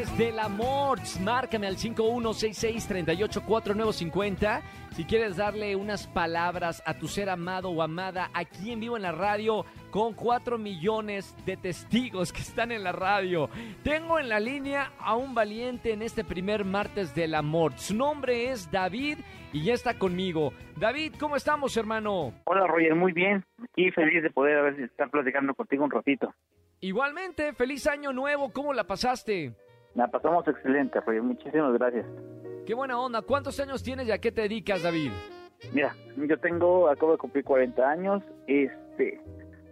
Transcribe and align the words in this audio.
Martes 0.00 0.16
del 0.16 0.38
amor, 0.38 0.98
márcame 1.22 1.66
al 1.66 1.76
5166-384950 1.76 4.62
si 4.92 5.04
quieres 5.04 5.36
darle 5.36 5.76
unas 5.76 6.06
palabras 6.06 6.82
a 6.86 6.94
tu 6.94 7.06
ser 7.06 7.28
amado 7.28 7.68
o 7.68 7.82
amada 7.82 8.30
aquí 8.32 8.72
en 8.72 8.80
vivo 8.80 8.96
en 8.96 9.02
la 9.02 9.12
radio 9.12 9.66
con 9.90 10.14
4 10.14 10.56
millones 10.56 11.36
de 11.44 11.58
testigos 11.58 12.32
que 12.32 12.40
están 12.40 12.72
en 12.72 12.82
la 12.82 12.92
radio. 12.92 13.50
Tengo 13.82 14.18
en 14.18 14.30
la 14.30 14.40
línea 14.40 14.92
a 14.98 15.16
un 15.16 15.34
valiente 15.34 15.92
en 15.92 16.00
este 16.00 16.24
primer 16.24 16.64
martes 16.64 17.14
del 17.14 17.34
amor. 17.34 17.74
Su 17.76 17.94
nombre 17.94 18.50
es 18.50 18.70
David 18.70 19.18
y 19.52 19.64
ya 19.64 19.74
está 19.74 19.98
conmigo. 19.98 20.54
David, 20.78 21.16
¿cómo 21.20 21.36
estamos, 21.36 21.76
hermano? 21.76 22.32
Hola, 22.44 22.66
Roger, 22.66 22.94
muy 22.94 23.12
bien. 23.12 23.44
Aquí 23.62 23.90
feliz 23.90 24.22
de 24.22 24.30
poder 24.30 24.80
estar 24.80 25.10
platicando 25.10 25.54
contigo 25.54 25.84
un 25.84 25.90
ratito. 25.90 26.32
Igualmente, 26.80 27.52
feliz 27.52 27.86
año 27.86 28.14
nuevo. 28.14 28.50
¿Cómo 28.50 28.72
la 28.72 28.84
pasaste? 28.84 29.54
La 29.94 30.08
pasamos 30.08 30.46
excelente, 30.46 31.00
Roger. 31.00 31.22
Muchísimas 31.22 31.72
gracias. 31.74 32.06
Qué 32.66 32.74
buena 32.74 32.98
onda. 33.00 33.22
¿Cuántos 33.22 33.58
años 33.60 33.82
tienes 33.82 34.06
y 34.06 34.12
a 34.12 34.18
qué 34.18 34.30
te 34.30 34.42
dedicas, 34.42 34.82
David? 34.82 35.10
Mira, 35.72 35.94
yo 36.16 36.38
tengo, 36.38 36.88
acabo 36.88 37.12
de 37.12 37.18
cumplir 37.18 37.44
40 37.44 37.88
años. 37.88 38.22
Este, 38.46 39.20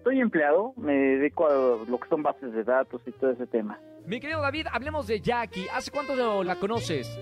soy 0.04 0.20
empleado, 0.20 0.72
me 0.76 0.92
dedico 0.92 1.46
a 1.46 1.84
lo 1.88 1.98
que 1.98 2.08
son 2.08 2.22
bases 2.22 2.52
de 2.52 2.64
datos 2.64 3.00
y 3.06 3.12
todo 3.12 3.30
ese 3.30 3.46
tema. 3.46 3.78
Mi 4.06 4.20
querido 4.20 4.40
David, 4.40 4.66
hablemos 4.72 5.06
de 5.06 5.20
Jackie. 5.20 5.66
¿Hace 5.72 5.90
cuánto 5.90 6.42
la 6.42 6.56
conoces? 6.56 7.18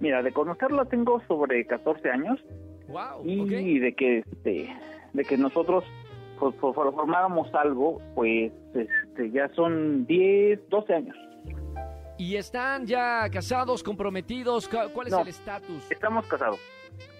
Mira, 0.00 0.22
de 0.22 0.32
conocerla 0.32 0.84
tengo 0.86 1.20
sobre 1.26 1.66
14 1.66 2.10
años. 2.10 2.40
Wow. 2.88 3.24
Y 3.24 3.78
de 3.78 3.94
que 3.94 4.18
este, 4.18 4.68
de 5.12 5.24
que 5.24 5.36
nosotros 5.36 5.84
pues, 6.38 6.54
formábamos 6.56 7.52
algo, 7.54 8.00
pues 8.14 8.52
este, 8.74 9.30
ya 9.30 9.48
son 9.54 10.06
10, 10.06 10.68
12 10.68 10.94
años. 10.94 11.16
¿Y 12.18 12.36
están 12.36 12.86
ya 12.86 13.28
casados, 13.30 13.82
comprometidos? 13.82 14.68
¿Cuál 14.68 15.06
es 15.08 15.12
el 15.12 15.28
estatus? 15.28 15.90
Estamos 15.90 16.26
casados. 16.26 16.60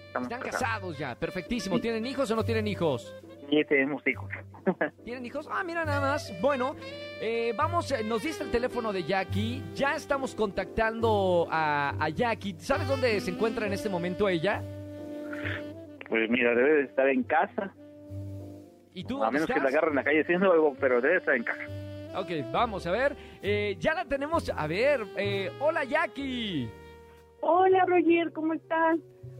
están 0.07 0.39
casados. 0.39 0.97
ya, 0.97 1.15
perfectísimo. 1.15 1.79
¿Tienen 1.79 2.05
hijos 2.05 2.29
o 2.31 2.35
no 2.35 2.43
tienen 2.43 2.67
hijos? 2.67 3.15
Sí, 3.49 3.63
tenemos 3.65 4.05
hijos. 4.07 4.31
¿Tienen 5.03 5.25
hijos? 5.25 5.47
Ah, 5.51 5.63
mira 5.63 5.85
nada 5.85 6.01
más. 6.01 6.33
Bueno, 6.41 6.75
eh, 7.21 7.53
vamos, 7.55 7.91
eh, 7.91 8.03
nos 8.03 8.23
diste 8.23 8.43
el 8.43 8.51
teléfono 8.51 8.93
de 8.93 9.03
Jackie. 9.03 9.61
Ya 9.75 9.95
estamos 9.95 10.33
contactando 10.35 11.47
a, 11.51 11.95
a, 11.99 12.09
Jackie. 12.09 12.55
¿Sabes 12.57 12.87
dónde 12.87 13.19
se 13.19 13.31
encuentra 13.31 13.67
en 13.67 13.73
este 13.73 13.89
momento 13.89 14.29
ella? 14.29 14.63
Pues 16.07 16.29
mira, 16.29 16.55
debe 16.55 16.73
de 16.75 16.83
estar 16.83 17.07
en 17.09 17.23
casa. 17.23 17.73
¿Y 18.93 19.03
tú? 19.03 19.23
A 19.23 19.31
menos 19.31 19.47
que 19.47 19.59
la 19.59 19.69
agarren 19.69 19.91
en 19.91 19.95
la 19.95 20.03
calle 20.03 20.21
haciendo 20.21 20.51
algo, 20.51 20.75
pero 20.79 21.01
debe 21.01 21.17
estar 21.17 21.35
en 21.35 21.43
casa. 21.43 21.63
Ok, 22.15 22.51
vamos 22.51 22.85
a 22.85 22.91
ver. 22.91 23.15
Eh, 23.41 23.75
ya 23.79 23.93
la 23.93 24.05
tenemos. 24.05 24.51
A 24.55 24.67
ver, 24.67 25.05
eh, 25.17 25.51
hola 25.59 25.83
Jackie. 25.83 26.69
Hola 27.41 27.85
Roger, 27.85 28.31
¿cómo 28.31 28.53
estás? 28.53 28.99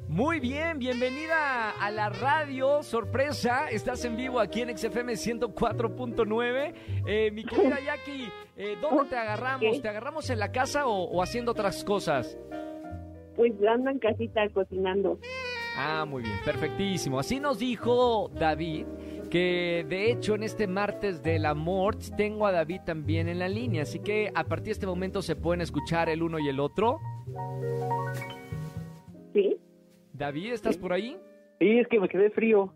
Muy 0.10 0.40
bien, 0.40 0.78
bienvenida 0.78 1.72
a 1.72 1.90
la 1.90 2.10
radio, 2.10 2.84
sorpresa, 2.84 3.70
estás 3.72 4.04
en 4.06 4.16
vivo 4.16 4.40
aquí 4.40 4.62
en 4.62 4.78
XFM 4.78 5.14
104.9. 5.14 6.74
Eh, 7.08 7.32
mi 7.32 7.44
querida 7.44 7.80
Jackie, 7.86 8.30
eh, 8.58 8.78
¿dónde 8.82 9.06
te 9.10 9.16
agarramos? 9.16 9.82
¿Te 9.82 9.88
agarramos 9.88 10.30
en 10.30 10.40
la 10.40 10.52
casa 10.52 10.86
o, 10.86 11.06
o, 11.06 11.24
haciendo 11.24 11.52
otras 11.52 11.84
cosas? 11.84 12.38
Pues 13.36 13.54
ando 13.68 13.90
en 13.90 14.00
casita 14.00 14.42
cocinando. 14.54 15.18
Ah, 15.78 16.06
muy 16.06 16.22
bien, 16.22 16.36
perfectísimo. 16.46 17.18
Así 17.20 17.40
nos 17.40 17.58
dijo 17.58 18.30
David 18.36 18.86
que 19.34 19.84
de 19.90 20.12
hecho 20.12 20.36
en 20.36 20.44
este 20.44 20.68
martes 20.68 21.24
del 21.24 21.48
amor 21.48 21.96
tengo 22.16 22.46
a 22.46 22.52
David 22.52 22.82
también 22.86 23.28
en 23.28 23.40
la 23.40 23.50
línea, 23.50 23.82
así 23.82 23.98
que 23.98 24.30
a 24.36 24.44
partir 24.44 24.66
de 24.66 24.72
este 24.74 24.86
momento 24.86 25.24
se 25.24 25.36
pueden 25.36 25.62
escuchar 25.62 26.08
el 26.08 26.22
uno 26.22 26.38
y 26.38 26.50
el 26.50 26.60
otro. 26.60 27.00
Sí. 29.34 29.58
David, 30.14 30.54
¿estás 30.54 30.78
por 30.78 30.94
ahí? 30.94 31.18
Sí, 31.58 31.80
es 31.80 31.88
que 31.88 32.00
me 32.00 32.10
quedé 32.10 32.30
frío. 32.30 32.76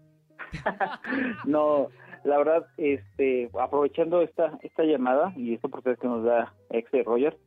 no, 1.45 1.89
la 2.23 2.39
verdad, 2.39 2.65
este, 2.77 3.51
aprovechando 3.61 4.23
esta 4.23 4.57
esta 4.63 4.81
llamada 4.83 5.33
y 5.37 5.53
esta 5.53 5.67
oportunidad 5.67 6.01
que 6.01 6.07
nos 6.07 6.23
da 6.23 6.55
ex 6.71 6.89
Roger, 7.05 7.37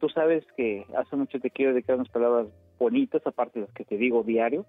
tú 0.00 0.08
sabes 0.08 0.44
que 0.56 0.84
hace 0.98 1.14
mucho 1.14 1.38
te 1.38 1.50
quiero 1.50 1.72
dedicar 1.72 1.94
unas 1.94 2.08
palabras 2.08 2.48
bonitas, 2.80 3.24
aparte 3.28 3.60
de 3.60 3.66
las 3.66 3.74
que 3.76 3.84
te 3.84 3.96
digo 3.96 4.24
diario. 4.24 4.66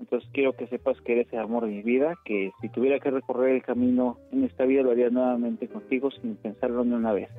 Entonces 0.00 0.28
quiero 0.32 0.52
que 0.52 0.66
sepas 0.68 1.00
que 1.00 1.12
eres 1.12 1.32
el 1.32 1.40
amor 1.40 1.64
de 1.64 1.70
mi 1.70 1.82
vida, 1.82 2.14
que 2.24 2.52
si 2.60 2.68
tuviera 2.68 3.00
que 3.00 3.10
recorrer 3.10 3.56
el 3.56 3.62
camino 3.62 4.18
en 4.30 4.44
esta 4.44 4.64
vida 4.64 4.82
lo 4.82 4.92
haría 4.92 5.10
nuevamente 5.10 5.68
contigo 5.68 6.10
sin 6.10 6.36
pensarlo 6.36 6.84
ni 6.84 6.94
una 6.94 7.12
vez. 7.12 7.30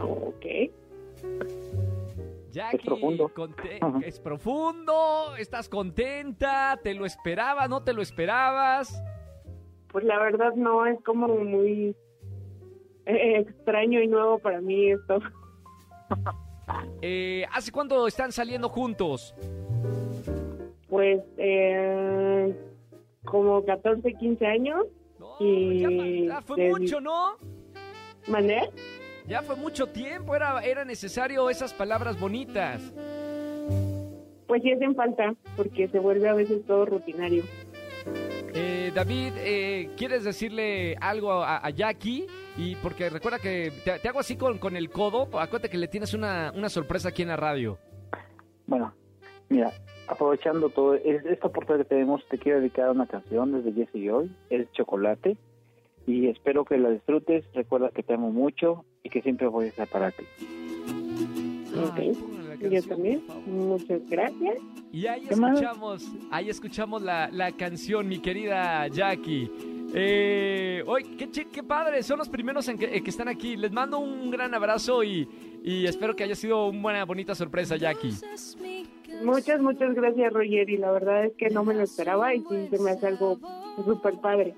Ok. 0.00 0.46
Jackie, 2.50 2.76
es 2.76 2.82
profundo. 2.84 3.30
Es 4.02 4.20
profundo, 4.20 5.36
estás 5.38 5.68
contenta, 5.68 6.78
te 6.82 6.94
lo 6.94 7.04
esperaba, 7.06 7.68
no 7.68 7.84
te 7.84 7.92
lo 7.92 8.02
esperabas. 8.02 9.02
Pues 9.92 10.04
la 10.04 10.18
verdad 10.18 10.54
no, 10.54 10.86
es 10.86 11.00
como 11.04 11.28
muy 11.28 11.94
eh, 13.06 13.38
extraño 13.38 14.02
y 14.02 14.08
nuevo 14.08 14.38
para 14.38 14.60
mí 14.60 14.90
esto. 14.90 15.20
eh, 17.00 17.46
¿Hace 17.52 17.70
cuánto 17.70 18.06
están 18.06 18.32
saliendo 18.32 18.68
juntos? 18.68 19.34
Pues 20.88 21.20
eh, 21.36 22.54
como 23.24 23.64
14, 23.64 24.14
15 24.14 24.46
años. 24.46 24.86
No, 25.18 25.36
y 25.40 26.26
ya, 26.26 26.40
fue 26.42 26.68
mucho, 26.70 27.00
¿no? 27.00 27.36
¿Mané? 28.28 28.70
Ya 29.26 29.42
fue 29.42 29.56
mucho 29.56 29.88
tiempo, 29.88 30.34
era, 30.34 30.60
era 30.60 30.84
necesario 30.84 31.50
esas 31.50 31.74
palabras 31.74 32.18
bonitas. 32.18 32.80
Pues 34.46 34.62
sí 34.62 34.72
hacen 34.72 34.94
falta, 34.94 35.34
porque 35.56 35.88
se 35.88 35.98
vuelve 35.98 36.28
a 36.28 36.34
veces 36.34 36.64
todo 36.66 36.86
rutinario. 36.86 37.44
Eh, 38.54 38.90
David, 38.94 39.32
eh, 39.36 39.90
¿quieres 39.96 40.24
decirle 40.24 40.96
algo 41.00 41.32
a, 41.32 41.58
a, 41.58 41.70
Jackie? 41.70 42.26
Y 42.56 42.76
porque 42.76 43.10
recuerda 43.10 43.38
que 43.38 43.70
te, 43.84 43.98
te 43.98 44.08
hago 44.08 44.20
así 44.20 44.36
con, 44.36 44.58
con, 44.58 44.76
el 44.76 44.88
codo, 44.88 45.24
acuérdate 45.38 45.68
que 45.68 45.76
le 45.76 45.88
tienes 45.88 46.14
una, 46.14 46.50
una 46.56 46.70
sorpresa 46.70 47.10
aquí 47.10 47.22
en 47.22 47.28
la 47.28 47.36
radio. 47.36 47.78
Bueno, 48.66 48.94
mira, 49.50 49.72
aprovechando 50.08 50.70
todo 50.70 50.94
esta 50.94 51.46
oportunidad 51.46 51.84
que 51.84 51.90
tenemos, 51.90 52.26
te 52.28 52.38
quiero 52.38 52.60
dedicar 52.60 52.90
una 52.90 53.06
canción 53.06 53.52
desde 53.52 53.72
Jesse 53.72 53.96
y 53.96 54.08
hoy, 54.08 54.30
es 54.50 54.70
Chocolate, 54.72 55.36
y 56.06 56.28
espero 56.28 56.64
que 56.64 56.78
la 56.78 56.90
disfrutes, 56.90 57.44
recuerda 57.54 57.90
que 57.90 58.02
te 58.02 58.14
amo 58.14 58.30
mucho 58.32 58.84
y 59.02 59.10
que 59.10 59.20
siempre 59.20 59.46
voy 59.46 59.66
a 59.66 59.68
estar 59.68 59.86
para 59.88 60.10
ti. 60.10 60.24
Okay. 61.90 62.12
Yo 62.70 62.82
también, 62.82 63.22
muchas 63.46 64.00
gracias. 64.08 64.58
Y 64.90 65.06
ahí 65.06 65.26
escuchamos, 65.28 66.10
ahí 66.30 66.48
escuchamos 66.48 67.02
la, 67.02 67.28
la 67.30 67.52
canción, 67.52 68.08
mi 68.08 68.18
querida 68.18 68.88
Jackie. 68.88 69.50
Eh, 69.94 70.82
hoy, 70.86 71.04
qué, 71.16 71.30
qué 71.30 71.62
padre, 71.62 72.02
son 72.02 72.18
los 72.18 72.28
primeros 72.28 72.68
en 72.68 72.78
que, 72.78 73.02
que, 73.02 73.10
están 73.10 73.28
aquí. 73.28 73.56
Les 73.56 73.70
mando 73.70 73.98
un 73.98 74.30
gran 74.30 74.54
abrazo 74.54 75.04
y, 75.04 75.28
y 75.62 75.86
espero 75.86 76.16
que 76.16 76.24
haya 76.24 76.34
sido 76.34 76.68
una 76.68 76.80
buena, 76.80 77.04
bonita 77.04 77.34
sorpresa, 77.34 77.76
Jackie. 77.76 78.12
Muchas, 79.22 79.60
muchas 79.60 79.94
gracias, 79.94 80.32
Roger. 80.32 80.68
Y 80.68 80.76
la 80.76 80.90
verdad 80.90 81.26
es 81.26 81.32
que 81.36 81.50
no 81.50 81.64
me 81.64 81.74
lo 81.74 81.82
esperaba 81.82 82.34
y 82.34 82.40
sí 82.40 82.68
se 82.70 82.78
me 82.78 82.90
hace 82.90 83.06
algo 83.06 83.38
súper 83.84 84.14
padre. 84.20 84.54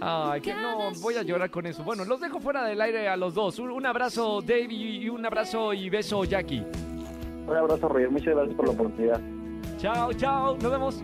Ay, 0.00 0.40
que 0.42 0.54
no, 0.54 0.90
voy 1.00 1.14
a 1.14 1.22
llorar 1.22 1.50
con 1.50 1.66
eso. 1.66 1.82
Bueno, 1.82 2.04
los 2.04 2.20
dejo 2.20 2.38
fuera 2.40 2.64
del 2.64 2.80
aire 2.80 3.08
a 3.08 3.16
los 3.16 3.34
dos. 3.34 3.58
Un, 3.58 3.70
un 3.70 3.86
abrazo, 3.86 4.42
Dave, 4.42 4.68
y 4.70 5.08
un 5.08 5.24
abrazo 5.24 5.72
y 5.72 5.88
beso, 5.88 6.24
Jackie. 6.24 6.62
Un 7.46 7.56
abrazo, 7.56 7.88
Roger. 7.88 8.10
Muchas 8.10 8.34
gracias 8.34 8.56
por 8.56 8.66
la 8.66 8.72
oportunidad. 8.72 9.20
Chao, 9.78 10.12
chao. 10.12 10.56
Nos 10.58 10.70
vemos. 10.70 11.02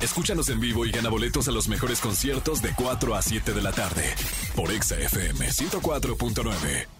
Escúchanos 0.00 0.48
en 0.48 0.60
vivo 0.60 0.86
y 0.86 0.90
gana 0.90 1.10
boletos 1.10 1.46
a 1.48 1.52
los 1.52 1.68
mejores 1.68 2.00
conciertos 2.00 2.62
de 2.62 2.70
4 2.74 3.14
a 3.14 3.22
7 3.22 3.52
de 3.52 3.62
la 3.62 3.70
tarde 3.70 4.04
por 4.56 4.70
Exa 4.70 4.98
FM 4.98 5.46
104.9. 5.46 6.99